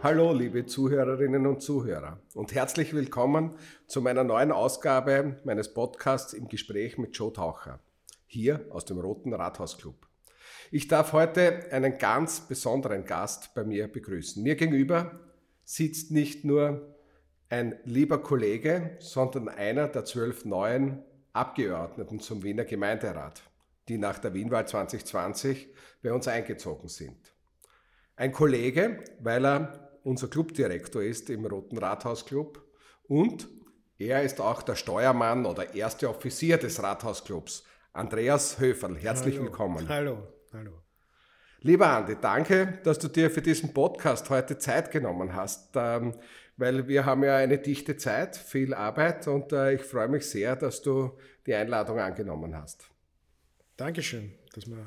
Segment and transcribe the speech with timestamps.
[0.00, 3.56] Hallo, liebe Zuhörerinnen und Zuhörer und herzlich willkommen
[3.88, 7.80] zu meiner neuen Ausgabe meines Podcasts im Gespräch mit Joe Taucher,
[8.28, 9.96] hier aus dem Roten Rathausclub.
[10.70, 14.40] Ich darf heute einen ganz besonderen Gast bei mir begrüßen.
[14.40, 15.18] Mir gegenüber
[15.64, 16.94] sitzt nicht nur
[17.48, 21.02] ein lieber Kollege, sondern einer der zwölf neuen
[21.32, 23.42] Abgeordneten zum Wiener Gemeinderat,
[23.88, 25.74] die nach der Wienwahl 2020
[26.04, 27.34] bei uns eingezogen sind.
[28.14, 32.64] Ein Kollege, weil er unser Clubdirektor ist im Roten Rathausclub
[33.04, 33.46] und
[33.98, 37.64] er ist auch der Steuermann oder erste Offizier des Rathausclubs.
[37.92, 39.44] Andreas Höferl, herzlich hallo.
[39.44, 39.88] willkommen.
[39.88, 40.72] Hallo, hallo.
[41.60, 46.14] Lieber Andi, danke, dass du dir für diesen Podcast heute Zeit genommen hast, ähm,
[46.56, 50.56] weil wir haben ja eine dichte Zeit, viel Arbeit und äh, ich freue mich sehr,
[50.56, 52.88] dass du die Einladung angenommen hast.
[53.76, 54.86] Dankeschön, dass wir ein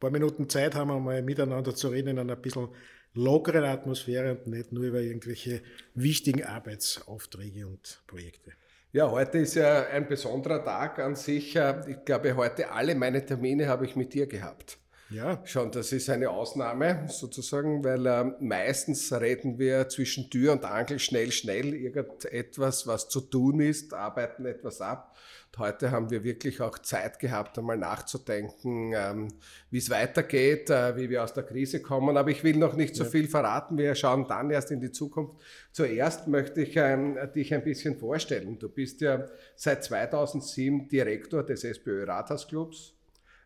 [0.00, 2.68] paar Minuten Zeit haben, um mal miteinander zu reden in einer ein bisschen
[3.14, 5.62] lockeren Atmosphäre und nicht nur über irgendwelche
[5.94, 8.52] wichtigen Arbeitsaufträge und Projekte.
[8.92, 11.56] Ja, heute ist ja ein besonderer Tag an sich.
[11.86, 14.78] Ich glaube, heute alle meine Termine habe ich mit dir gehabt.
[15.12, 15.40] Ja.
[15.44, 20.98] Schon, das ist eine Ausnahme sozusagen, weil äh, meistens reden wir zwischen Tür und Angel
[20.98, 25.14] schnell, schnell irgendetwas, was zu tun ist, arbeiten etwas ab.
[25.58, 29.28] Heute haben wir wirklich auch Zeit gehabt, einmal nachzudenken, ähm,
[29.70, 32.16] wie es weitergeht, äh, wie wir aus der Krise kommen.
[32.16, 33.76] Aber ich will noch nicht so viel verraten.
[33.76, 35.34] Wir schauen dann erst in die Zukunft.
[35.70, 38.58] Zuerst möchte ich ähm, dich ein bisschen vorstellen.
[38.58, 42.94] Du bist ja seit 2007 Direktor des SPÖ Rathausclubs,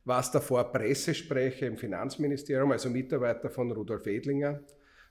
[0.04, 4.60] warst davor Pressesprecher im Finanzministerium, also Mitarbeiter von Rudolf Edlinger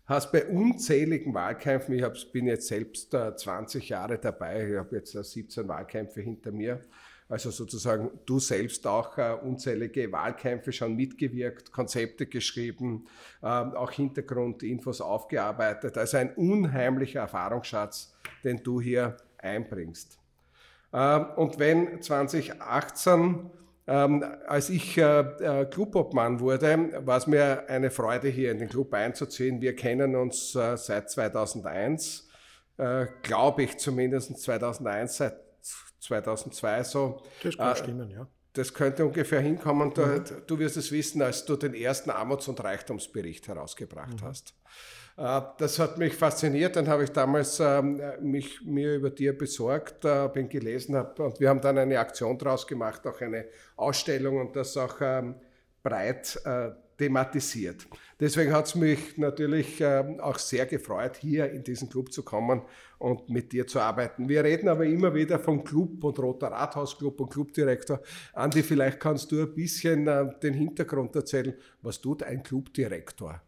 [0.05, 5.67] hast bei unzähligen Wahlkämpfen, ich bin jetzt selbst 20 Jahre dabei, ich habe jetzt 17
[5.67, 6.81] Wahlkämpfe hinter mir,
[7.27, 13.07] also sozusagen du selbst auch uh, unzählige Wahlkämpfe schon mitgewirkt, Konzepte geschrieben,
[13.41, 15.97] uh, auch Hintergrundinfos aufgearbeitet.
[15.97, 18.13] Also ein unheimlicher Erfahrungsschatz,
[18.43, 20.19] den du hier einbringst.
[20.93, 23.49] Uh, und wenn 2018
[23.87, 28.67] ähm, als ich äh, äh, Clubobmann wurde, war es mir eine Freude, hier in den
[28.67, 29.61] Club einzuziehen.
[29.61, 32.27] Wir kennen uns äh, seit 2001,
[32.77, 35.39] äh, glaube ich zumindest 2001, seit
[35.99, 37.21] 2002 so.
[37.43, 38.27] Das kann äh, stimmen, ja.
[38.53, 39.93] Das könnte ungefähr hinkommen.
[39.93, 40.23] Du, mhm.
[40.47, 44.25] du, wirst es wissen, als du den ersten Armuts- und Reichtumsbericht herausgebracht mhm.
[44.25, 44.55] hast.
[45.17, 46.75] Äh, das hat mich fasziniert.
[46.75, 51.39] Dann habe ich damals ähm, mich mir über dir besorgt, äh, bin gelesen hab, und
[51.39, 53.45] wir haben dann eine Aktion draus gemacht, auch eine
[53.75, 55.35] Ausstellung und das auch ähm,
[55.83, 57.85] breit äh, thematisiert.
[58.19, 62.61] Deswegen hat es mich natürlich ähm, auch sehr gefreut, hier in diesen Club zu kommen
[62.97, 64.29] und mit dir zu arbeiten.
[64.29, 67.99] Wir reden aber immer wieder vom Club und Roter Rathausclub und Clubdirektor.
[68.31, 70.05] Andi, vielleicht kannst du ein bisschen
[70.41, 71.53] den Hintergrund erzählen.
[71.81, 73.41] Was tut ein Clubdirektor?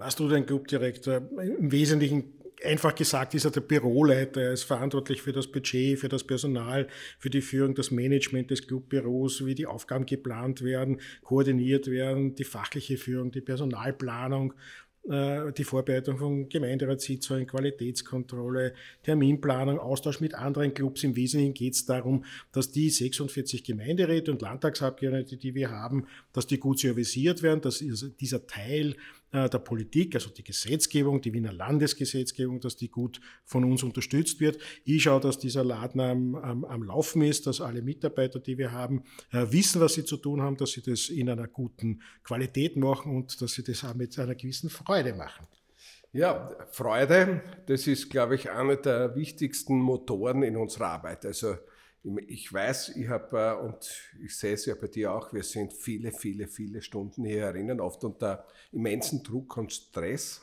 [0.00, 1.20] Was tut ein Clubdirektor?
[1.58, 2.32] Im Wesentlichen
[2.64, 6.88] einfach gesagt ist er der Büroleiter, er ist verantwortlich für das Budget, für das Personal,
[7.18, 12.44] für die Führung, das Management des Clubbüros, wie die Aufgaben geplant werden, koordiniert werden, die
[12.44, 14.54] fachliche Führung, die Personalplanung
[15.08, 21.02] äh, die Vorbereitung von Gemeinderatssitzungen, Qualitätskontrolle, Terminplanung, Austausch mit anderen Clubs.
[21.04, 26.46] Im Wesentlichen geht es darum, dass die 46 Gemeinderäte und Landtagsabgeordnete, die wir haben, dass
[26.46, 28.94] die gut servisiert werden, dass dieser Teil
[29.32, 34.58] der Politik, also die Gesetzgebung, die Wiener Landesgesetzgebung, dass die gut von uns unterstützt wird.
[34.84, 38.72] Ich schaue, dass dieser Laden am, am, am Laufen ist, dass alle Mitarbeiter, die wir
[38.72, 42.76] haben, äh, wissen, was sie zu tun haben, dass sie das in einer guten Qualität
[42.76, 45.46] machen und dass sie das auch mit einer gewissen Freude machen.
[46.12, 51.24] Ja, Freude, das ist, glaube ich, einer der wichtigsten Motoren in unserer Arbeit.
[51.24, 51.54] Also
[52.26, 53.90] ich weiß, ich habe, äh, und
[54.22, 57.80] ich sehe es ja bei dir auch, wir sind viele, viele, viele Stunden hier herinnen,
[57.80, 60.40] oft unter immensen Druck und Stress.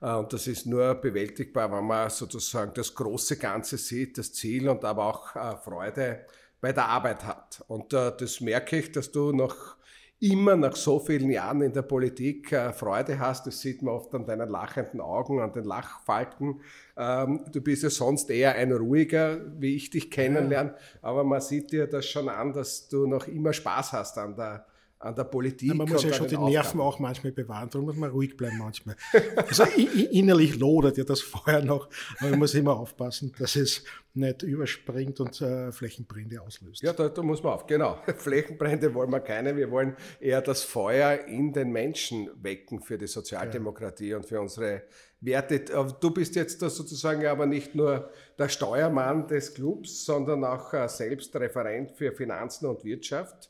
[0.00, 4.68] Äh, und das ist nur bewältigbar, wenn man sozusagen das große Ganze sieht, das Ziel
[4.68, 6.26] und aber auch äh, Freude
[6.60, 7.64] bei der Arbeit hat.
[7.68, 9.76] Und das merke ich, dass du noch
[10.20, 13.46] immer nach so vielen Jahren in der Politik äh, Freude hast.
[13.46, 16.60] Das sieht man oft an deinen lachenden Augen, an den Lachfalten.
[16.96, 20.78] Ähm, du bist ja sonst eher ein ruhiger, wie ich dich kennenlerne, ja.
[21.00, 24.66] aber man sieht dir das schon an, dass du noch immer Spaß hast an der,
[25.00, 25.68] an der Politik.
[25.68, 26.52] Ja, man muss ja schon die Aufgaben.
[26.52, 28.96] Nerven auch manchmal bewahren, darum muss man ruhig bleiben manchmal.
[29.34, 31.88] Also innerlich lodert ja das Feuer noch,
[32.18, 33.82] aber man muss immer aufpassen, dass es
[34.12, 36.82] nicht überspringt und äh, Flächenbrände auslöst.
[36.82, 37.98] Ja, da, da, muss man auf, genau.
[38.16, 43.06] Flächenbrände wollen wir keine, wir wollen eher das Feuer in den Menschen wecken für die
[43.06, 44.16] Sozialdemokratie ja.
[44.18, 44.82] und für unsere
[45.20, 45.60] Werte.
[46.00, 51.34] Du bist jetzt sozusagen aber nicht nur der Steuermann des Clubs, sondern auch äh, selbst
[51.36, 53.49] Referent für Finanzen und Wirtschaft.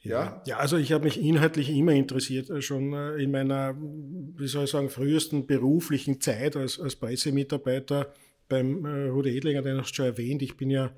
[0.00, 0.42] Ja.
[0.46, 4.64] ja, also ich habe mich inhaltlich immer interessiert, äh, schon äh, in meiner, wie soll
[4.64, 8.12] ich sagen, frühesten beruflichen Zeit als, als Pressemitarbeiter
[8.48, 10.42] beim äh, Rudi Edlinger, den hast du schon erwähnt.
[10.42, 10.92] Ich bin ja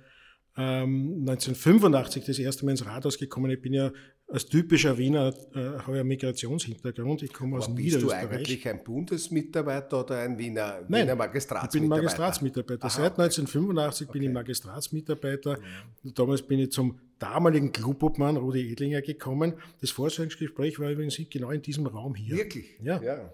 [0.58, 3.50] ähm, 1985 das erste Mal ins Rathaus gekommen.
[3.50, 3.93] Ich bin ja
[4.31, 7.23] als typischer Wiener äh, habe einen Migrationshintergrund.
[7.23, 8.20] Ich komme aus Aber Niederösterreich.
[8.20, 11.76] Bist du eigentlich ein Bundesmitarbeiter oder ein Wiener, Nein, Wiener Magistratsmitarbeiter?
[11.76, 12.85] Ich bin Magistratsmitarbeiter.
[12.85, 14.19] Aha, Seit 1985 okay.
[14.19, 15.52] bin ich Magistratsmitarbeiter.
[15.52, 16.11] Ja.
[16.12, 19.55] Damals bin ich zum damaligen Clubobmann Rudi Edlinger gekommen.
[19.81, 22.37] Das Vorstellungsgespräch war übrigens genau in diesem Raum hier.
[22.37, 22.79] Wirklich?
[22.81, 23.03] Ja.
[23.03, 23.32] ja.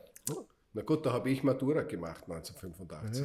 [0.77, 3.25] Na gut, da habe ich Matura gemacht 1985.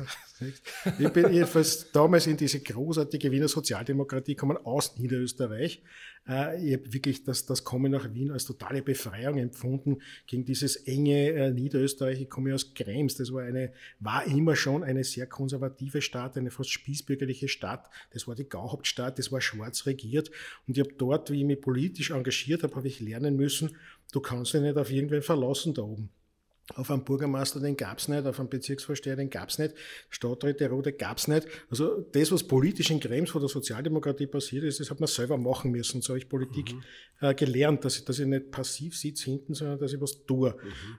[0.85, 5.81] Ja, ich bin jedenfalls damals in diese großartige Wiener Sozialdemokratie gekommen aus Niederösterreich.
[6.27, 9.97] Äh, ich habe wirklich das, das Kommen nach Wien als totale Befreiung empfunden
[10.27, 12.21] gegen dieses enge äh, Niederösterreich.
[12.21, 13.15] Ich komme aus Krems.
[13.15, 17.89] Das war eine, war immer schon eine sehr konservative Stadt, eine fast spießbürgerliche Stadt.
[18.11, 20.29] Das war die Gauhauptstadt, das war schwarz regiert.
[20.67, 23.75] Und ich habe dort, wie ich mich politisch engagiert habe, habe ich lernen müssen,
[24.11, 26.11] du kannst dich nicht auf irgendwen verlassen da oben.
[26.75, 29.73] Auf einen Bürgermeister, den gab es nicht, auf einen Bezirksvorsteher, den gab es nicht,
[30.09, 31.47] Stadträte Rote gab es nicht.
[31.69, 35.37] Also das, was politisch in Krems vor der Sozialdemokratie passiert ist, das hat man selber
[35.37, 36.01] machen müssen.
[36.01, 36.81] So habe ich Politik mhm.
[37.21, 40.55] äh, gelernt, dass ich, dass ich nicht passiv sitze hinten, sondern dass ich was tue.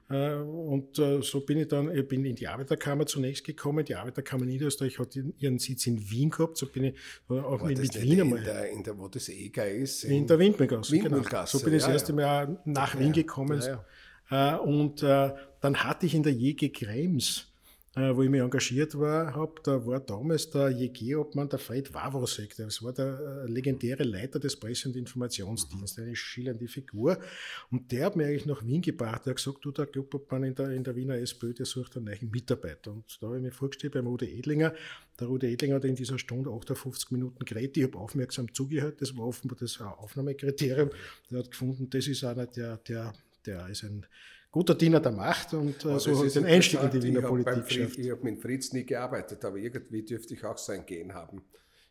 [0.08, 0.14] Mhm.
[0.14, 3.84] Äh, und äh, so bin ich dann, ich bin in die Arbeiterkammer zunächst gekommen.
[3.84, 6.94] Die Arbeiterkammer Niederösterreich hat ihren Sitz in Wien gehabt, so bin ich
[7.30, 8.38] äh, auch mit, mit Wien einmal.
[8.40, 10.04] In der, in der, wo das EGA ist?
[10.04, 11.22] In, in der Windmühlgasse, genau.
[11.46, 13.60] So bin ich ja, das erste Mal nach ja, Wien gekommen.
[13.60, 13.78] Ja, äh,
[14.30, 17.50] und äh, dann hatte ich in der JG Krems,
[17.96, 22.54] äh, wo ich mich engagiert war, hab, da war damals der JG-Obmann, der Fred Wawrosek,
[22.56, 27.18] das war der legendäre Leiter des Presse- und Informationsdienstes, eine schillernde Figur.
[27.72, 29.26] Und der hat mir eigentlich nach Wien gebracht.
[29.26, 32.06] Der hat gesagt, du, der Clubobmann in der, in der Wiener SPÖ, der sucht einen
[32.06, 32.92] neuen Mitarbeiter.
[32.92, 34.72] Und da habe ich mich vorgestellt beim Rudi Edlinger.
[35.18, 37.76] Der Rudi Edlinger hat in dieser Stunde 58 Minuten geredet.
[37.76, 39.02] Ich habe aufmerksam zugehört.
[39.02, 40.90] Das war offenbar das Aufnahmekriterium.
[41.28, 43.12] Der hat gefunden, das ist einer, der, der
[43.46, 44.06] der ist ein
[44.50, 47.98] guter Diener der Macht und äh, so ich den Einstieg in die Wiener Politik geschafft.
[47.98, 51.42] Ich habe mit Fritz nie gearbeitet, aber irgendwie dürfte ich auch sein Gehen haben.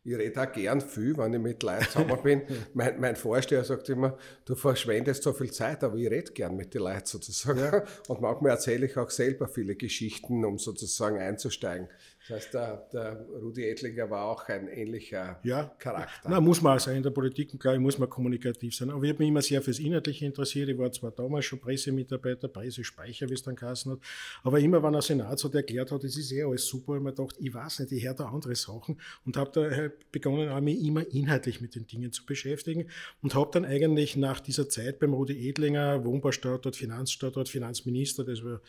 [0.03, 2.41] Ich rede auch gern viel, wenn ich mit Leuten zusammen bin.
[2.73, 6.73] mein, mein, Vorsteher sagt immer, du verschwendest so viel Zeit, aber ich rede gern mit
[6.73, 7.59] den Leuten sozusagen.
[7.59, 7.83] Ja.
[8.07, 11.89] Und manchmal erzähle ich auch selber viele Geschichten, um sozusagen einzusteigen.
[12.27, 15.71] Das heißt, der, der Rudi Edlinger war auch ein ähnlicher ja.
[15.79, 16.29] Charakter.
[16.29, 16.97] Na, muss man auch sein.
[16.97, 18.89] In der Politik, glaube ich, muss man kommunikativ sein.
[18.89, 20.69] Aber ich habe mich immer sehr fürs Inhaltliche interessiert.
[20.69, 23.99] Ich war zwar damals schon Pressemitarbeiter, Pressespeicher, wie es dann geheißen hat,
[24.43, 27.03] aber immer, wenn der Senat so erklärt hat, das ist eh alles super, habe ich
[27.03, 30.61] mir gedacht, ich weiß nicht, ich höre da andere Sachen und habe da begonnen, auch
[30.61, 32.89] mich immer inhaltlich mit den Dingen zu beschäftigen
[33.21, 38.61] und habe dann eigentlich nach dieser Zeit beim Rudi Edlinger, Wohnbaustadtort, Finanzstadtort, Finanzminister, das war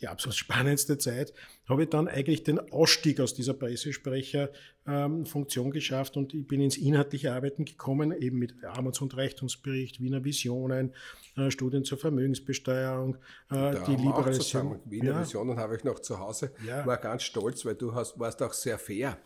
[0.00, 1.32] die absolut spannendste Zeit,
[1.68, 6.76] habe ich dann eigentlich den Ausstieg aus dieser Pressesprecherfunktion ähm, geschafft und ich bin ins
[6.76, 10.92] inhaltliche Arbeiten gekommen, eben mit Armuts- und Reichtumsbericht, Wiener Visionen,
[11.36, 13.16] äh, Studien zur Vermögensbesteuerung,
[13.50, 14.80] äh, die Liberalisierung.
[14.84, 15.22] Wiener ja.
[15.22, 16.84] Visionen habe ich noch zu Hause, ja.
[16.86, 19.18] war ganz stolz, weil du hast, warst auch sehr fair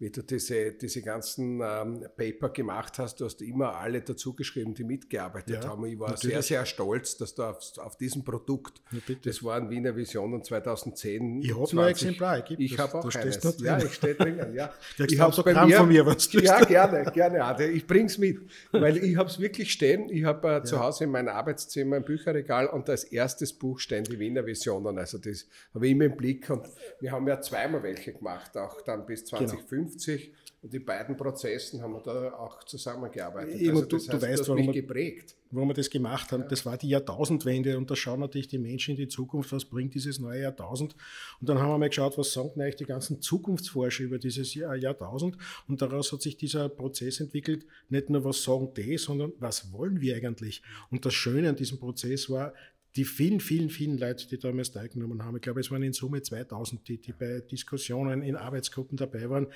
[0.00, 4.82] wie du diese, diese ganzen ähm, Paper gemacht hast, du hast immer alle dazugeschrieben, die
[4.82, 5.84] mitgearbeitet ja, haben.
[5.84, 6.36] Ich war natürlich.
[6.36, 11.42] sehr, sehr stolz, dass du auf, auf diesem Produkt, ja, das waren Wiener Visionen 2010.
[11.42, 13.60] Ich habe noch ein Exemplar, ich, ich habe auch eines.
[13.60, 14.54] Ja, ich stehe drinnen.
[14.54, 14.72] Ja.
[15.06, 15.76] ich habe es bei mir.
[15.76, 17.44] von mir, was Ja, gerne, gerne.
[17.44, 17.68] Ade.
[17.68, 18.38] Ich bring's mit,
[18.72, 20.08] weil ich habe es wirklich stehen.
[20.08, 20.64] Ich habe äh, ja.
[20.64, 24.98] zu Hause in meinem Arbeitszimmer ein Bücherregal und als erstes Buch stehen die Wiener Visionen.
[24.98, 26.66] Also das habe ich immer im Blick und
[27.00, 29.89] wir haben ja zweimal welche gemacht, auch dann bis 2015.
[29.89, 29.89] Genau.
[29.90, 30.32] 1950
[30.62, 33.58] und die beiden Prozessen haben wir da auch zusammengearbeitet.
[33.58, 35.34] Eben, also das du, heißt, du weißt, warum, wir, geprägt.
[35.50, 36.42] warum wir das gemacht haben.
[36.42, 36.48] Ja.
[36.48, 39.94] Das war die Jahrtausendwende und da schauen natürlich die Menschen in die Zukunft, was bringt
[39.94, 40.94] dieses neue Jahrtausend.
[41.40, 44.76] Und dann haben wir mal geschaut, was sagen eigentlich die ganzen Zukunftsforscher über dieses Jahr,
[44.76, 45.38] Jahrtausend.
[45.66, 50.02] Und daraus hat sich dieser Prozess entwickelt, nicht nur was sagen die, sondern was wollen
[50.02, 50.62] wir eigentlich.
[50.90, 52.52] Und das Schöne an diesem Prozess war,
[52.96, 56.22] die vielen, vielen, vielen Leute, die damals teilgenommen haben, ich glaube, es waren in Summe
[56.22, 59.46] 2000, die, die bei Diskussionen in Arbeitsgruppen dabei waren,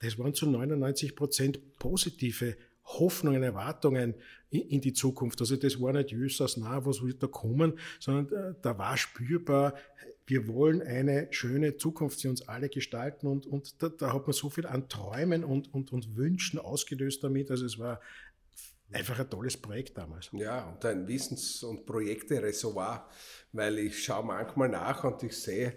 [0.00, 4.14] das waren zu 99 Prozent positive Hoffnungen, Erwartungen
[4.50, 5.40] in, die Zukunft.
[5.40, 9.74] Also das war nicht Jesus, na, was wird da kommen, sondern äh, da war spürbar,
[10.26, 14.32] wir wollen eine schöne Zukunft für uns alle gestalten und, und da, da, hat man
[14.32, 17.50] so viel an Träumen und, und, und Wünschen ausgelöst damit.
[17.50, 18.00] Also es war
[18.92, 20.30] einfach ein tolles Projekt damals.
[20.32, 23.08] Ja, und ein Wissens- und Projekte-Reservoir,
[23.52, 25.74] weil ich schaue manchmal nach und ich sehe,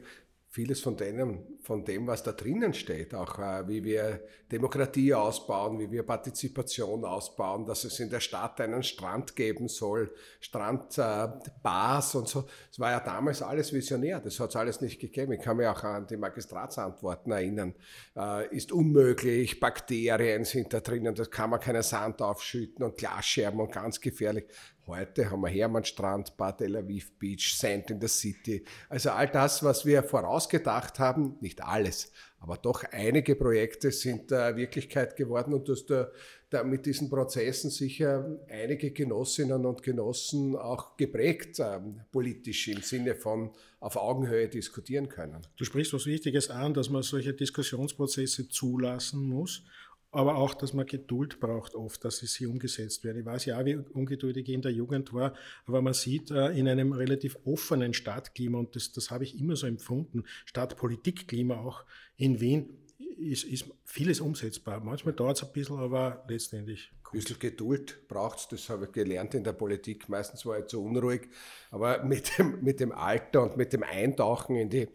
[0.58, 4.22] vieles von, denen, von dem, was da drinnen steht, auch äh, wie wir
[4.52, 10.12] Demokratie ausbauen, wie wir Partizipation ausbauen, dass es in der Stadt einen Strand geben soll,
[10.40, 12.48] Strandbars äh, und so.
[12.70, 15.34] Das war ja damals alles visionär, das hat es alles nicht gegeben.
[15.34, 17.76] Ich kann mich auch an die Magistratsantworten erinnern.
[18.16, 23.60] Äh, ist unmöglich, Bakterien sind da drinnen, da kann man keinen Sand aufschütten und Glasscherben
[23.60, 24.46] und ganz gefährlich.
[24.88, 28.64] Heute haben wir Hermannstrand, Bad Tel Aviv Beach, Sand in the City.
[28.88, 34.56] Also all das, was wir vorausgedacht haben, nicht alles, aber doch einige Projekte sind äh,
[34.56, 36.10] Wirklichkeit geworden und dass da,
[36.50, 41.82] da mit diesen Prozessen sicher einige Genossinnen und Genossen auch geprägt äh,
[42.14, 43.52] politisch im Sinne von
[43.82, 45.46] auf Augenhöhe diskutieren können.
[45.58, 49.66] Du sprichst was Wichtiges an, dass man solche Diskussionsprozesse zulassen muss
[50.12, 53.20] aber auch, dass man Geduld braucht oft, dass sie umgesetzt werden.
[53.20, 55.34] Ich weiß ja auch, wie ungeduldig ich in der Jugend war,
[55.66, 59.56] aber man sieht äh, in einem relativ offenen Stadtklima, und das, das habe ich immer
[59.56, 61.84] so empfunden, Stadtpolitikklima auch
[62.16, 62.78] in Wien,
[63.18, 64.80] ist, ist vieles umsetzbar.
[64.80, 66.92] Manchmal dauert es ein bisschen, aber letztendlich.
[67.12, 70.10] Ein bisschen Geduld braucht es, das habe ich gelernt in der Politik.
[70.10, 71.28] Meistens war ich zu unruhig,
[71.72, 74.88] aber mit dem, mit dem Alter und mit dem Eintauchen in die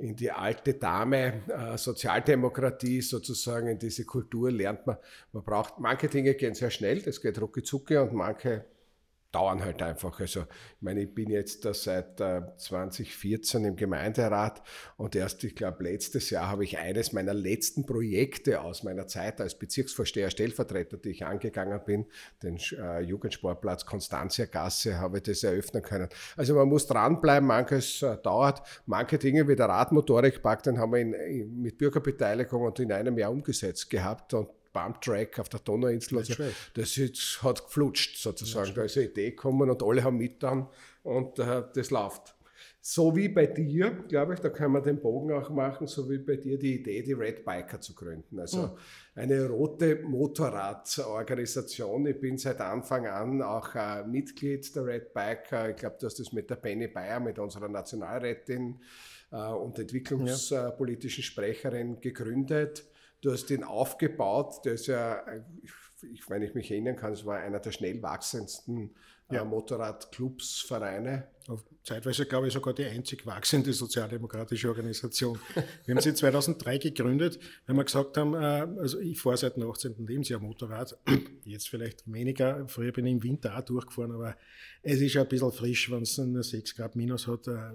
[0.00, 4.96] in die alte Dame äh, Sozialdemokratie sozusagen, in diese Kultur lernt man,
[5.32, 8.64] man braucht, manche Dinge gehen sehr schnell, das geht rucki zucki und manche
[9.32, 10.18] dauern halt einfach.
[10.20, 14.62] Also, ich meine, ich bin jetzt da seit äh, 2014 im Gemeinderat
[14.96, 19.40] und erst, ich glaube, letztes Jahr habe ich eines meiner letzten Projekte aus meiner Zeit
[19.40, 22.06] als Bezirksvorsteher, Stellvertreter, die ich angegangen bin,
[22.42, 26.08] den äh, Jugendsportplatz Konstanzia Gasse, habe ich das eröffnen können.
[26.36, 31.00] Also, man muss dranbleiben, manches äh, dauert, manche Dinge wie der Radmotorikpark, den haben wir
[31.00, 36.18] in, mit Bürgerbeteiligung und in einem Jahr umgesetzt gehabt und Bumptrack auf der Donauinsel.
[36.18, 36.34] Also,
[36.74, 38.74] das jetzt hat geflutscht sozusagen.
[38.74, 40.68] Da ist eine Idee gekommen und alle haben mit dann
[41.02, 42.34] und äh, das läuft.
[42.82, 46.16] So wie bei dir, glaube ich, da können wir den Bogen auch machen, so wie
[46.16, 48.40] bei dir die Idee, die Red Biker zu gründen.
[48.40, 48.70] Also mhm.
[49.16, 52.06] eine rote Motorradorganisation.
[52.06, 55.68] Ich bin seit Anfang an auch äh, Mitglied der Red Biker.
[55.68, 58.80] Ich glaube, du hast das mit der Penny Bayer, mit unserer Nationalrätin
[59.30, 62.84] äh, und entwicklungspolitischen Sprecherin gegründet.
[63.20, 65.22] Du hast ihn aufgebaut, der ist ja,
[66.02, 68.94] ich, wenn ich mich erinnern kann, es war einer der schnell wachsendsten
[69.30, 69.44] äh, ja.
[69.44, 71.28] Motorradclubs, Vereine.
[71.82, 75.38] Zeitweise, glaube ich, sogar die einzig wachsende sozialdemokratische Organisation.
[75.84, 78.38] Wir haben sie 2003 gegründet, weil wir gesagt haben, äh,
[78.78, 80.06] also ich fahre seit dem 18.
[80.06, 80.96] Lebensjahr Motorrad,
[81.44, 84.36] jetzt vielleicht weniger, früher bin ich im Winter auch durchgefahren, aber
[84.82, 87.72] es ist ja ein bisschen frisch, wenn es nur 6 Grad minus hat, äh,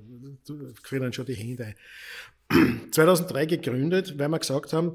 [0.82, 2.92] frieren dann schon die Hände ein.
[2.92, 4.94] 2003 gegründet, weil wir gesagt haben,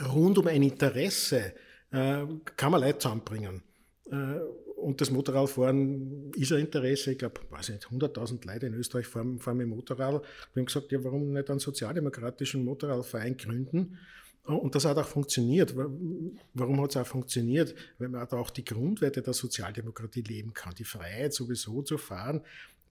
[0.00, 1.54] rund um ein Interesse
[1.90, 2.24] äh,
[2.56, 3.62] kann man Leute zusammenbringen.
[4.10, 4.40] Äh,
[4.76, 7.12] und das Motorradfahren ist ein Interesse.
[7.12, 10.22] Ich glaube, weiß nicht, 100.000 Leute in Österreich fahren, fahren mit Motorrad.
[10.52, 13.98] Wir haben gesagt, ja, warum nicht einen sozialdemokratischen Motorradverein gründen?
[14.42, 15.74] Und das hat auch funktioniert.
[15.74, 17.74] Warum hat es auch funktioniert?
[17.98, 20.74] Weil man da auch die Grundwerte der Sozialdemokratie leben kann.
[20.74, 22.42] Die Freiheit sowieso zu fahren,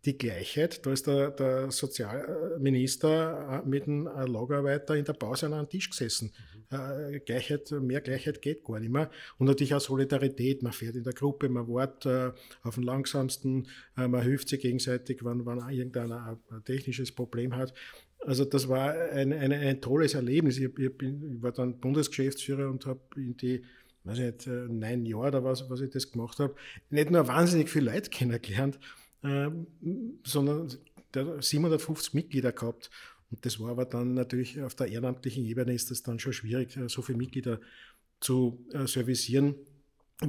[0.05, 0.85] die Gleichheit.
[0.85, 5.89] Da ist der, der Sozialminister äh, mit einem Lagerarbeiter in der Pause an einem Tisch
[5.89, 6.31] gesessen.
[6.71, 7.21] Mhm.
[7.25, 9.11] Gleichheit, mehr Gleichheit geht gar nicht mehr.
[9.37, 10.63] Und natürlich auch Solidarität.
[10.63, 12.31] Man fährt in der Gruppe, man wartet äh,
[12.63, 17.73] auf den langsamsten, man hilft sich gegenseitig, wenn, wenn irgendeiner ein technisches Problem hat.
[18.19, 20.57] Also das war ein, ein, ein tolles Erlebnis.
[20.57, 23.63] Ich, ich, bin, ich war dann Bundesgeschäftsführer und habe in die
[24.05, 26.55] weiß nicht, neun Jahre oder was, was ich das gemacht habe,
[26.89, 28.79] nicht nur wahnsinnig viele Leute kennengelernt,
[29.23, 29.67] ähm,
[30.23, 30.73] sondern
[31.13, 32.89] der 750 Mitglieder gehabt.
[33.31, 36.77] Und das war aber dann natürlich auf der ehrenamtlichen Ebene ist das dann schon schwierig,
[36.87, 37.59] so viele Mitglieder
[38.19, 39.55] zu äh, servicieren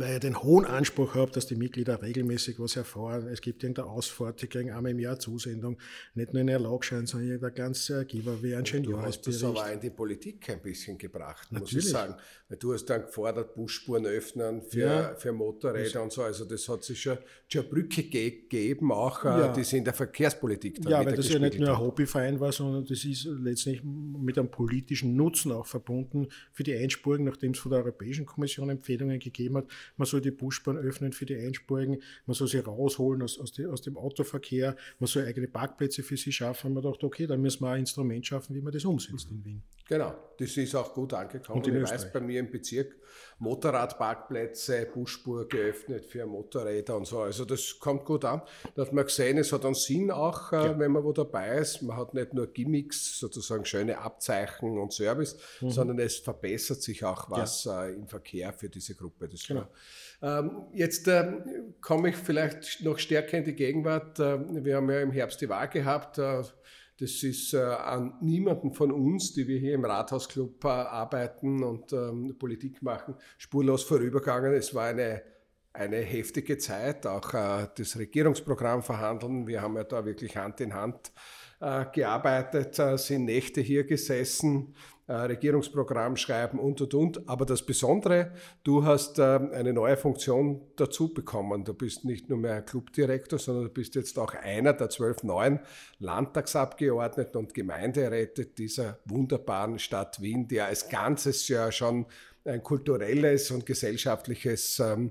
[0.00, 3.28] weil ich den hohen Anspruch habe, dass die Mitglieder regelmäßig was erfahren.
[3.28, 5.78] Es gibt irgendeine Ausfahrt, die kriegen einmal im Jahr Zusendung,
[6.14, 9.80] nicht nur in Erlagschein, sondern irgendein ganz äh, Giveaway, ein Du hast das aber in
[9.80, 11.74] die Politik ein bisschen gebracht, Natürlich.
[11.74, 12.14] muss ich sagen.
[12.48, 15.14] Weil du hast dann gefordert, Busspuren öffnen für, ja.
[15.14, 16.22] für Motorräder und so.
[16.22, 19.52] Also das hat sich schon, schon Brücke gegeben, auch äh, ja.
[19.52, 22.52] die sie in der Verkehrspolitik dann Ja, weil das ja nicht nur ein Hobbyverein war,
[22.52, 27.58] sondern das ist letztlich mit einem politischen Nutzen auch verbunden für die Einspurung, nachdem es
[27.58, 32.02] von der Europäischen Kommission Empfehlungen gegeben hat, man soll die Busbahn öffnen für die Einspurigen,
[32.26, 36.16] man soll sie rausholen aus, aus, die, aus, dem Autoverkehr, man soll eigene Parkplätze für
[36.16, 36.68] sie schaffen.
[36.68, 39.44] Und man dachte, okay, dann müssen wir ein Instrument schaffen, wie man das umsetzt in
[39.44, 39.62] Wien.
[39.86, 41.58] Genau, das ist auch gut angekommen.
[41.58, 42.04] Und ich Österreich.
[42.04, 42.96] weiß, bei mir im Bezirk
[43.38, 47.20] Motorradparkplätze, Busspur geöffnet für Motorräder und so.
[47.20, 48.42] Also das kommt gut an.
[48.74, 50.78] Da hat man gesehen, es hat einen Sinn auch, äh, ja.
[50.78, 51.82] wenn man wo dabei ist.
[51.82, 55.70] Man hat nicht nur Gimmicks, sozusagen schöne Abzeichen und Service, mhm.
[55.70, 57.86] sondern es verbessert sich auch was ja.
[57.86, 59.28] Äh, im Verkehr für diese Gruppe.
[59.28, 59.66] Das genau.
[60.22, 61.32] Ähm, jetzt äh,
[61.80, 64.18] komme ich vielleicht noch stärker in die Gegenwart.
[64.18, 66.18] Äh, wir haben ja im Herbst die Wahl gehabt.
[66.98, 71.92] Das ist äh, an niemanden von uns, die wir hier im Rathausclub äh, arbeiten und
[71.92, 74.54] ähm, Politik machen, spurlos vorübergegangen.
[74.54, 75.22] Es war eine,
[75.72, 79.48] eine heftige Zeit, auch äh, das Regierungsprogramm verhandeln.
[79.48, 81.12] Wir haben ja da wirklich Hand in Hand
[81.92, 84.74] gearbeitet, äh, sind Nächte hier gesessen,
[85.06, 87.28] äh, Regierungsprogramm schreiben und und und.
[87.28, 88.32] Aber das Besondere,
[88.64, 91.64] du hast eine neue Funktion dazu bekommen.
[91.64, 95.60] Du bist nicht nur mehr Clubdirektor, sondern du bist jetzt auch einer der zwölf neuen
[95.98, 102.06] Landtagsabgeordneten und Gemeinderäte dieser wunderbaren Stadt Wien, die als Ganzes ja schon
[102.44, 105.10] ein kulturelles und gesellschaftliches ähm,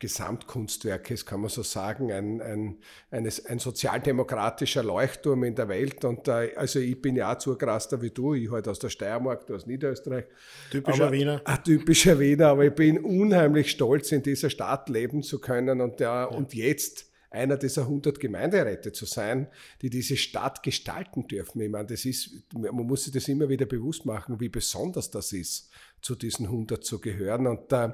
[0.00, 2.78] Gesamtkunstwerkes, kann man so sagen, ein, ein,
[3.10, 6.04] eines, ein sozialdemokratischer Leuchtturm in der Welt.
[6.04, 9.46] Und äh, also ich bin ja auch zugeraster wie du, ich halt aus der Steiermark,
[9.46, 10.26] du aus Niederösterreich.
[10.70, 11.42] Typischer aber, Wiener.
[11.44, 15.98] Ein typischer Wiener, aber ich bin unheimlich stolz, in dieser Stadt leben zu können und,
[15.98, 16.24] ja, ja.
[16.26, 19.48] und jetzt einer dieser 100 Gemeinderäte zu sein,
[19.82, 21.60] die diese Stadt gestalten dürfen.
[21.60, 25.32] Ich meine, das ist, man muss sich das immer wieder bewusst machen, wie besonders das
[25.32, 25.70] ist,
[26.02, 27.46] zu diesen 100 zu gehören.
[27.46, 27.90] Und äh,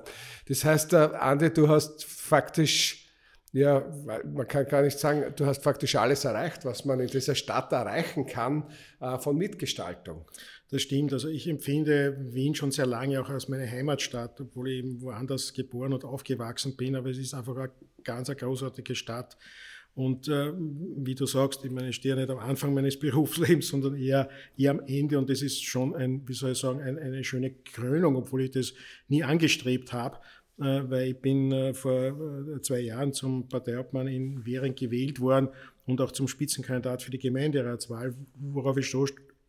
[0.48, 3.08] das heißt, äh, Andi, du hast faktisch,
[3.52, 3.84] ja,
[4.24, 7.72] man kann gar nicht sagen, du hast faktisch alles erreicht, was man in dieser Stadt
[7.72, 8.64] erreichen kann
[9.00, 10.24] äh, von Mitgestaltung.
[10.70, 11.12] Das stimmt.
[11.12, 15.52] Also ich empfinde Wien schon sehr lange auch als meine Heimatstadt, obwohl ich eben woanders
[15.52, 16.96] geboren und aufgewachsen bin.
[16.96, 17.70] Aber es ist einfach eine
[18.02, 19.36] ganz eine großartige Stadt.
[19.94, 23.96] Und äh, wie du sagst, ich meine, ich stehe nicht am Anfang meines Berufslebens, sondern
[23.96, 25.18] eher, eher am Ende.
[25.18, 28.50] Und das ist schon ein, wie soll ich sagen, ein, eine schöne Krönung, obwohl ich
[28.50, 28.74] das
[29.08, 30.18] nie angestrebt habe.
[30.58, 35.48] Äh, weil ich bin äh, vor äh, zwei Jahren zum Parteiobmann in Währing gewählt worden
[35.84, 39.04] und auch zum Spitzenkandidat für die Gemeinderatswahl, worauf ich so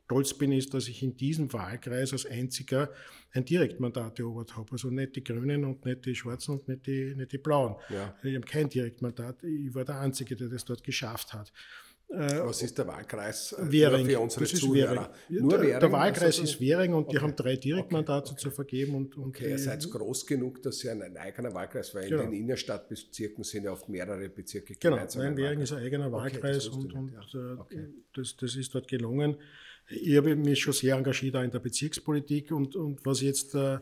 [0.06, 2.92] stolz bin, ist, dass ich in diesem Wahlkreis als einziger
[3.32, 4.72] ein Direktmandat erobert habe.
[4.72, 7.76] Also nicht die Grünen und nicht die Schwarzen und nicht die, nicht die Blauen.
[7.90, 8.16] Ja.
[8.24, 9.44] Ich habe kein Direktmandat.
[9.44, 11.52] Ich war der Einzige, der das dort geschafft hat.
[12.08, 14.06] Äh, Was ist der Wahlkreis äh, Währing.
[14.06, 15.12] für unsere das Zuhörer?
[15.28, 17.18] Nur der, der Wahlkreis also, ist Währing und okay.
[17.18, 18.42] die haben drei Direktmandate okay.
[18.42, 18.94] zu vergeben.
[18.94, 22.24] Und, und okay, ihr seid groß genug, dass ihr ein eigener Wahlkreis, weil genau.
[22.24, 26.68] in den Innerstadtbezirken sind ja oft mehrere Bezirke Genau, nein, Währing ist ein eigener Wahlkreis
[26.68, 27.68] und, und ja.
[27.72, 29.38] Äh, das, das ist dort gelungen.
[29.88, 33.76] Ich habe mich schon sehr engagiert auch in der Bezirkspolitik und, und was jetzt, äh,
[33.76, 33.80] äh,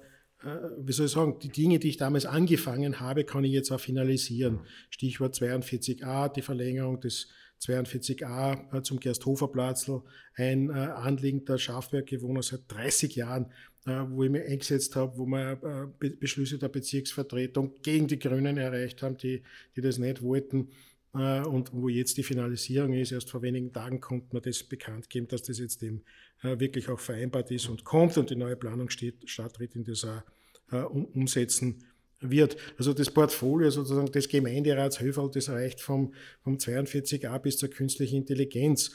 [0.79, 3.79] wie soll ich sagen, die Dinge, die ich damals angefangen habe, kann ich jetzt auch
[3.79, 4.59] finalisieren.
[4.89, 7.27] Stichwort 42a, die Verlängerung des
[7.61, 10.01] 42a äh, zum Gersthofer-Platzl,
[10.35, 13.45] ein äh, Anliegen der Schafwerkbewohner seit 30 Jahren,
[13.85, 18.19] äh, wo ich mich eingesetzt habe, wo wir äh, Be Beschlüsse der Bezirksvertretung gegen die
[18.19, 19.43] Grünen erreicht haben, die,
[19.75, 20.69] die das nicht wollten.
[21.15, 23.11] Äh, und wo jetzt die Finalisierung ist.
[23.11, 26.01] Erst vor wenigen Tagen konnte man das bekannt geben, dass das jetzt eben
[26.41, 30.25] äh, wirklich auch vereinbart ist und kommt und die neue Planung steht, Stadtrat in dieser
[30.71, 31.83] äh, umsetzen
[32.19, 32.55] wird.
[32.77, 38.15] Also das Portfolio sozusagen des Gemeinderats Höferl, das reicht vom, vom 42a bis zur künstlichen
[38.15, 38.91] Intelligenz,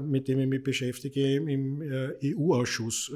[0.00, 1.80] mit dem ich mich beschäftige im
[2.20, 3.12] EU-Ausschuss,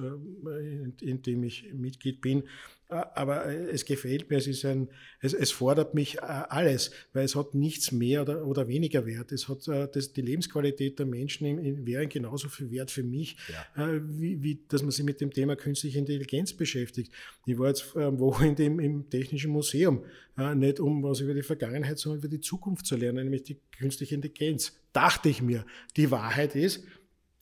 [1.01, 2.45] in dem ich Mitglied bin.
[2.89, 4.89] Aber es gefällt mir, es, ist ein,
[5.21, 9.31] es, es fordert mich äh, alles, weil es hat nichts mehr oder, oder weniger Wert.
[9.31, 13.03] Es hat äh, das, die Lebensqualität der Menschen in, in wären genauso viel wert für
[13.03, 13.37] mich,
[13.77, 13.85] ja.
[13.85, 17.13] Äh, wie, wie dass man sich mit dem Thema künstliche Intelligenz beschäftigt.
[17.45, 20.05] Ich war jetzt am Wochenende im, im Technischen Museum,
[20.55, 24.15] nicht um was über die Vergangenheit, sondern über die Zukunft zu lernen, nämlich die künstliche
[24.15, 24.79] Intelligenz.
[24.93, 25.67] Dachte ich mir.
[25.97, 26.85] Die Wahrheit ist,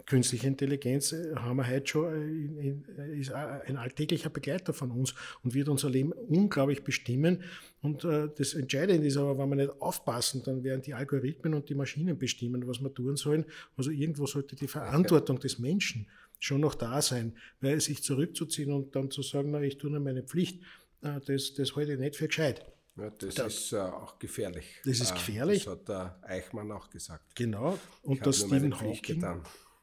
[0.07, 5.15] künstliche Intelligenz äh, haben wir heute schon, äh, äh, ist ein alltäglicher Begleiter von uns
[5.43, 7.43] und wird unser Leben unglaublich bestimmen.
[7.83, 11.75] Und das Entscheidende ist aber, wenn wir nicht aufpassen, dann werden die Algorithmen und die
[11.77, 13.45] Maschinen bestimmen, was wir tun sollen.
[13.77, 16.09] Also irgendwo sollte die Verantwortung des Menschen
[16.41, 20.01] schon noch da sein, weil sich zurückzuziehen und dann zu sagen, na, ich tue nur
[20.01, 20.63] meine Pflicht,
[21.01, 22.65] das, das halte ich nicht für gescheit.
[22.97, 24.81] Ja, das, das, ist äh, auch gefährlich.
[24.85, 25.65] Das ist gefährlich.
[25.65, 27.37] Das hat der Eichmann auch gesagt.
[27.37, 27.79] Genau.
[28.03, 29.43] Und der Stephen Hawking, getan.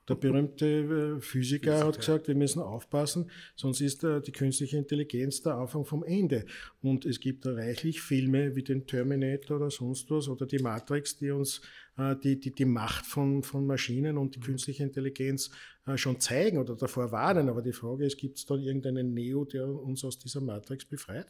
[0.09, 4.77] Der berühmte äh, Physiker, Physiker, hat gesagt, wir müssen aufpassen, sonst ist äh, die künstliche
[4.77, 6.45] Intelligenz der Anfang vom Ende.
[6.81, 11.31] Und es gibt reichlich Filme wie den Terminator oder sonst was oder die Matrix, die
[11.31, 11.61] uns
[11.97, 14.43] äh, die, die, die Macht von, von Maschinen und die mhm.
[14.43, 15.51] künstliche Intelligenz
[15.95, 17.49] schon zeigen oder davor warnen.
[17.49, 21.27] Aber die Frage ist, gibt es da irgendeinen Neo, der uns aus dieser Matrix befreit?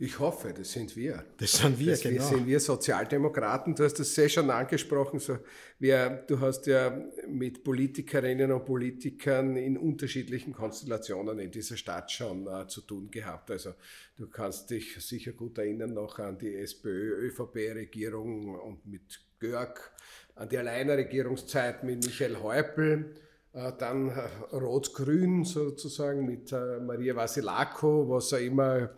[0.00, 1.24] Ich hoffe, das sind wir.
[1.38, 2.22] Das sind wir, das genau.
[2.22, 3.74] sind wir Sozialdemokraten.
[3.74, 5.18] Du hast das sehr schon angesprochen.
[5.18, 5.38] So,
[5.80, 12.46] wir, du hast ja mit Politikerinnen und Politikern in unterschiedlichen Konstellationen in dieser Stadt schon
[12.46, 13.50] äh, zu tun gehabt.
[13.50, 13.74] Also
[14.16, 19.90] du kannst dich sicher gut erinnern noch an die SPÖ-ÖVP-Regierung und mit Görg,
[20.36, 23.16] an die Alleineregierungszeit mit Michael Häupl.
[23.52, 28.90] Äh, dann äh, Rot-Grün sozusagen mit äh, Maria Vasilako, was ja immer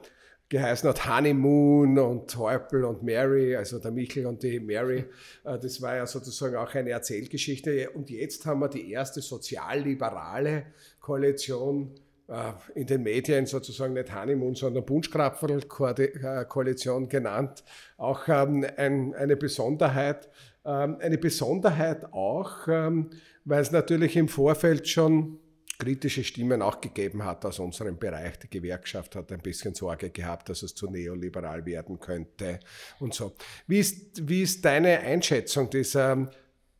[0.51, 5.07] geheißen hat, Honeymoon und Teupel und Mary, also der Michel und die Mary.
[5.45, 7.89] Äh, das war ja sozusagen auch eine Erzählgeschichte.
[7.91, 10.67] Und jetzt haben wir die erste sozialliberale
[11.01, 11.95] Koalition
[12.27, 17.65] äh, in den Medien sozusagen nicht Honeymoon, sondern Bunschkrapferl-Koalition genannt.
[17.97, 20.29] Auch ähm, ein, eine Besonderheit.
[20.65, 23.11] Ähm, eine Besonderheit auch, ähm,
[23.45, 25.39] weil es natürlich im Vorfeld schon
[25.81, 28.39] kritische Stimmen auch gegeben hat aus unserem Bereich.
[28.39, 32.61] Die Gewerkschaft hat ein bisschen Sorge gehabt, dass es zu neoliberal werden könnte
[33.01, 33.35] und so.
[33.67, 36.31] Wie ist, wie ist deine Einschätzung dieser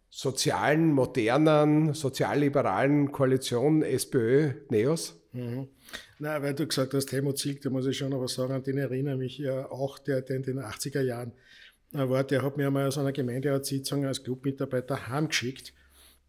[0.09, 5.17] sozialen, modernen, sozialliberalen Koalition SPÖ-NEOS?
[5.33, 5.69] Mhm.
[6.19, 8.63] Na, weil du gesagt hast, Helmut Zieg, da muss ich schon noch was sagen, an
[8.63, 11.33] den erinnere mich ja auch, der, der in den 80er Jahren
[11.93, 15.80] war, der hat mir einmal aus einer Gemeinderatssitzung als Clubmitarbeiter heimgeschickt äh,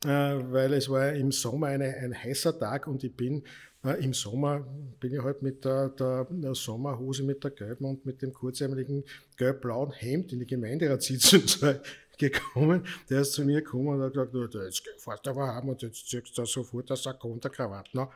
[0.03, 3.43] weil es war im Sommer eine, ein heißer Tag und ich bin
[3.83, 4.65] äh, im Sommer,
[4.99, 9.03] bin ich halt mit der, der, der, Sommerhose, mit der gelben und mit dem kurzärmeligen
[9.37, 11.43] gelb-blauen Hemd in die Gemeinderatssitzung
[12.17, 12.85] gekommen.
[13.09, 15.81] Der ist zu mir gekommen und hat gesagt, du, jetzt fährst du aber heim und
[15.81, 17.97] jetzt ziehst du sofort das Sakko und der Krawatte.
[17.97, 18.07] Ne?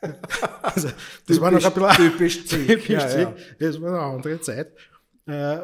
[0.62, 1.72] also, das typisch, war noch ein
[2.18, 3.36] bisschen typisch, typisch ja, ja.
[3.58, 4.72] Das war eine andere Zeit.
[5.26, 5.58] Äh,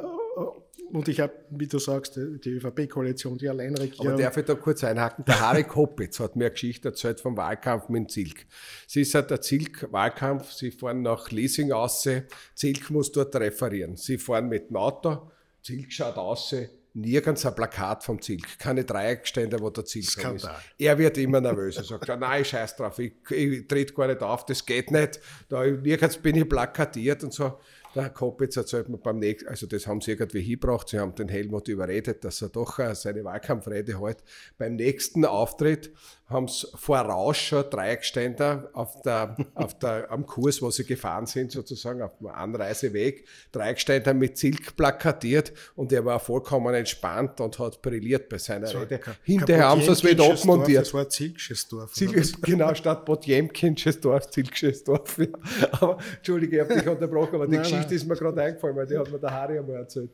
[0.92, 4.08] und ich habe, wie du sagst, die ÖVP-Koalition, die Alleinregierung.
[4.08, 5.24] Aber darf ich da kurz einhaken?
[5.24, 8.46] Der Harry Koppitz hat mir eine Geschichte erzählt vom Wahlkampf mit Zilk.
[8.86, 12.08] Sie ist halt der Zilk-Wahlkampf, sie fahren nach Leasing aus,
[12.54, 13.96] Zilk muss dort referieren.
[13.96, 15.30] Sie fahren mit dem Auto,
[15.62, 16.54] Zilk schaut aus,
[16.96, 20.48] nirgends ein Plakat vom Zilk, keine Dreieckstände, wo der Zilk drin ist.
[20.78, 21.76] Er wird immer nervös.
[21.76, 25.20] Er sagt, nein, scheiß drauf, ich, ich trete gar nicht auf, das geht nicht.
[25.48, 27.58] Da, nirgends bin ich plakatiert und so.
[27.96, 31.28] Der Kopitz erzählt mir beim nächsten, also das haben sie irgendwie hingebracht, sie haben den
[31.28, 34.18] Helmut überredet, dass er doch äh, seine Wahlkampfrede hält.
[34.58, 35.94] Beim nächsten Auftritt
[36.28, 41.52] haben sie voraus schon Dreieckständer auf der, auf der, am Kurs, wo sie gefahren sind,
[41.52, 47.80] sozusagen auf dem Anreiseweg, Dreieckständer mit Silk plakatiert und er war vollkommen entspannt und hat
[47.80, 49.00] brilliert bei seiner so, Rede.
[49.22, 50.82] Hinterher haben sie es wieder abmontiert.
[50.82, 51.92] Das war Zilksches Dorf.
[51.92, 55.18] Zilk, genau, statt Potjemkinsches Dorf, Zilksches Dorf.
[55.18, 55.26] Ja.
[55.70, 57.96] Aber, Entschuldige, ich habe dich unterbrochen, aber die nein, Geschichte nein.
[57.96, 60.10] ist mir gerade eingefallen, weil die hat mir der Harry einmal erzählt.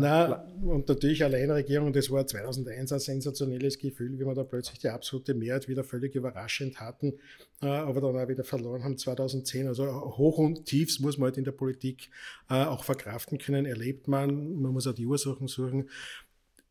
[0.00, 4.88] Nein, und natürlich Alleinregierung, das war 2001 ein sensationelles Gefühl, wie wir da plötzlich die
[4.88, 7.14] absolute Mehrheit wieder völlig überraschend hatten,
[7.60, 9.68] äh, aber dann auch wieder verloren haben 2010.
[9.68, 12.10] Also Hoch und Tiefs muss man halt in der Politik
[12.48, 15.88] äh, auch verkraften können, erlebt man, man muss auch die Ursachen suchen.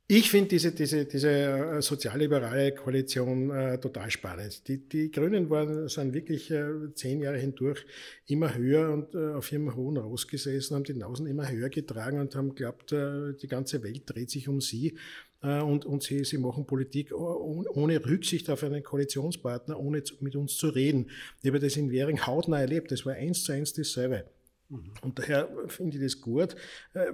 [0.09, 4.65] Ich finde diese, diese, diese äh, sozialliberale Koalition äh, total spannend.
[4.69, 7.85] Die, die Grünen waren, sind wirklich äh, zehn Jahre hindurch
[8.25, 12.21] immer höher und äh, auf ihrem hohen Ross gesessen, haben die Nausen immer höher getragen
[12.21, 14.97] und haben glaubt, äh, die ganze Welt dreht sich um sie.
[15.43, 20.55] Äh, und, und sie, sie machen Politik ohne Rücksicht auf einen Koalitionspartner, ohne mit uns
[20.55, 21.09] zu reden.
[21.41, 22.93] Ich habe das in Währing hautnah erlebt.
[22.93, 24.23] Das war eins zu eins dasselbe.
[24.69, 24.91] Mhm.
[25.01, 26.55] Und daher finde ich das gut.
[26.93, 27.11] Äh,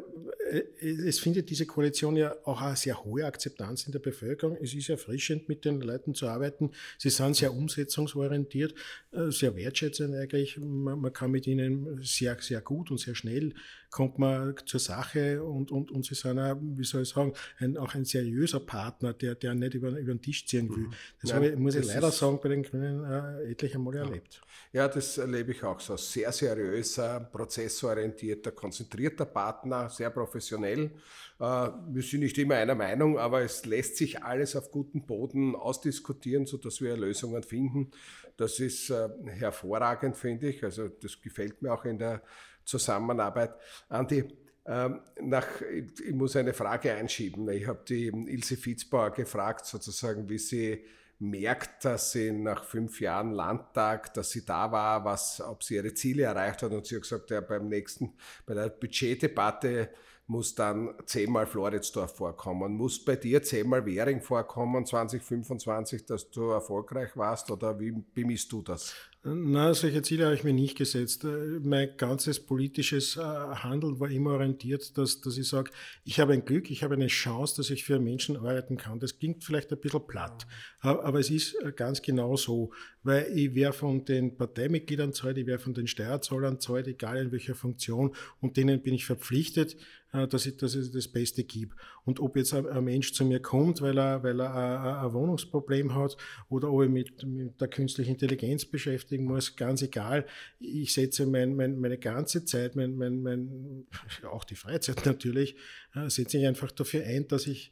[0.81, 4.57] äh, es findet diese Koalition ja auch eine sehr hohe Akzeptanz in der Bevölkerung.
[4.61, 6.71] Es ist erfrischend, mit den Leuten zu arbeiten.
[6.97, 8.73] Sie sind sehr umsetzungsorientiert,
[9.11, 10.57] äh, sehr wertschätzend eigentlich.
[10.57, 13.53] Man kann mit ihnen sehr, sehr gut und sehr schnell
[13.93, 17.77] kommt man zur Sache und, und, und sie sind auch, wie soll ich sagen, ein,
[17.77, 20.87] auch ein seriöser Partner, der, der nicht über, über den Tisch ziehen will.
[20.87, 20.93] Mhm.
[21.21, 24.05] Das Nein, ich, muss ich leider sagen, bei den Grünen äh, etliche Male ja.
[24.05, 24.41] erlebt.
[24.71, 25.95] Ja, das erlebe ich auch so.
[25.95, 30.91] Sehr seriöser, prozessorientierter, konzentrierter Partner, sehr professionell.
[31.39, 35.55] Äh, wir sind nicht immer einer Meinung, aber es lässt sich alles auf gutem Boden
[35.55, 37.91] ausdiskutieren, sodass wir Lösungen finden.
[38.37, 40.63] Das ist äh, hervorragend, finde ich.
[40.63, 42.21] Also das gefällt mir auch in der
[42.63, 43.55] Zusammenarbeit.
[43.89, 44.23] Andi,
[44.65, 47.49] ähm, nach, ich muss eine Frage einschieben.
[47.49, 50.85] Ich habe die Ilse Fitzbauer gefragt, sozusagen, wie sie
[51.23, 55.93] merkt, dass sie nach fünf Jahren Landtag, dass sie da war, was, ob sie ihre
[55.93, 56.71] Ziele erreicht hat.
[56.71, 58.13] Und sie hat gesagt, ja, beim nächsten,
[58.45, 59.89] bei der Budgetdebatte
[60.27, 62.73] muss dann zehnmal Floridsdorf vorkommen.
[62.73, 68.61] Muss bei dir zehnmal Währing vorkommen 2025, dass du erfolgreich warst oder wie bemisst du
[68.61, 68.93] das?
[69.25, 71.23] Na, solche Ziele habe ich mir nicht gesetzt.
[71.23, 75.71] Äh, mein ganzes politisches äh, Handeln war immer orientiert, dass, dass ich sage,
[76.03, 78.99] ich habe ein Glück, ich habe eine Chance, dass ich für Menschen arbeiten kann.
[78.99, 80.45] Das klingt vielleicht ein bisschen platt,
[80.81, 85.45] aber es ist äh, ganz genau so, weil ich wäre von den Parteimitgliedern zahlt, ich
[85.45, 89.77] wäre von den Steuerzahlern zahlt, egal in welcher Funktion, und denen bin ich verpflichtet,
[90.11, 91.73] dass ich, dass ich das Beste gebe.
[92.05, 95.95] Und ob jetzt ein, Mensch zu mir kommt, weil er, weil er ein, ein Wohnungsproblem
[95.95, 96.17] hat
[96.49, 100.25] oder ob ich mit, mit der künstlichen Intelligenz beschäftigen muss, ganz egal.
[100.59, 103.87] Ich setze mein, mein, meine ganze Zeit, mein, mein, mein,
[104.29, 105.55] auch die Freizeit natürlich,
[105.95, 107.71] äh, setze ich einfach dafür ein, dass ich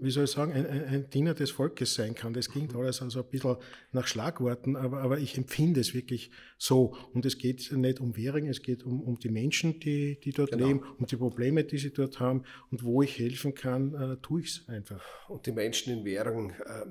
[0.00, 2.34] wie soll ich sagen, ein, ein, Diener des Volkes sein kann.
[2.34, 2.80] Das klingt mhm.
[2.80, 3.56] alles also ein bisschen
[3.92, 6.96] nach Schlagworten, aber, aber ich empfinde es wirklich so.
[7.12, 10.52] Und es geht nicht um Währung, es geht um, um die Menschen, die, die dort
[10.52, 10.66] genau.
[10.66, 12.44] leben, um die Probleme, die sie dort haben.
[12.70, 15.02] Und wo ich helfen kann, äh, tue ich es einfach.
[15.28, 16.86] Und die Menschen in Währung, äh,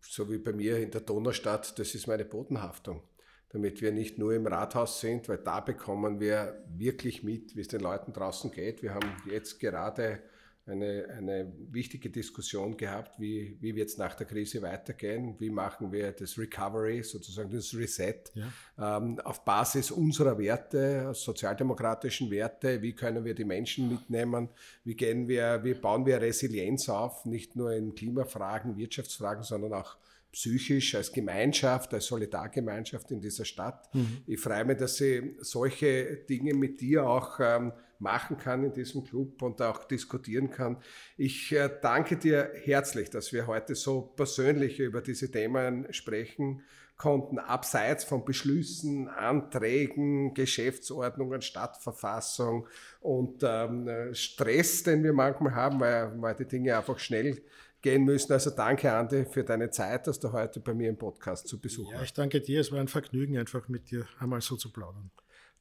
[0.00, 3.02] so wie bei mir in der Donaustadt, das ist meine Bodenhaftung
[3.50, 7.68] damit wir nicht nur im Rathaus sind, weil da bekommen wir wirklich mit, wie es
[7.68, 8.82] den Leuten draußen geht.
[8.82, 10.18] Wir haben jetzt gerade
[10.66, 15.92] eine, eine wichtige Diskussion gehabt, wie, wie wird es nach der Krise weitergehen, wie machen
[15.92, 18.96] wir das Recovery, sozusagen das Reset, ja.
[18.98, 24.48] ähm, auf Basis unserer Werte, sozialdemokratischen Werte, wie können wir die Menschen mitnehmen,
[24.82, 29.96] wie, gehen wir, wie bauen wir Resilienz auf, nicht nur in Klimafragen, Wirtschaftsfragen, sondern auch
[30.32, 33.88] psychisch, als Gemeinschaft, als Solidargemeinschaft in dieser Stadt.
[33.94, 34.18] Mhm.
[34.26, 39.04] Ich freue mich, dass ich solche Dinge mit dir auch ähm, machen kann in diesem
[39.04, 40.78] Club und auch diskutieren kann.
[41.16, 46.62] Ich äh, danke dir herzlich, dass wir heute so persönlich über diese Themen sprechen
[46.96, 52.66] konnten, abseits von Beschlüssen, Anträgen, Geschäftsordnungen, Stadtverfassung
[53.00, 57.42] und ähm, Stress, den wir manchmal haben, weil, weil die Dinge einfach schnell
[57.82, 58.32] gehen müssen.
[58.32, 61.86] Also danke, Andi, für deine Zeit, dass du heute bei mir im Podcast zu Besuch
[61.86, 61.96] warst.
[61.96, 62.60] Ja, ich danke dir.
[62.60, 65.10] Es war ein Vergnügen, einfach mit dir einmal so zu plaudern.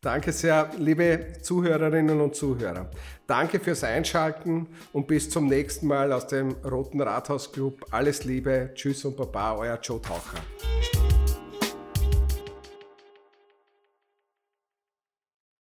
[0.06, 2.92] Danke sehr, liebe Zuhörerinnen und Zuhörer.
[3.26, 7.84] Danke fürs Einschalten und bis zum nächsten Mal aus dem Roten Rathaus Club.
[7.90, 10.38] Alles Liebe, Tschüss und Baba, euer Joe Taucher.